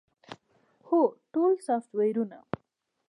هو، 0.87 0.99
ټول 1.33 1.51
سافټویرونه 1.67 2.37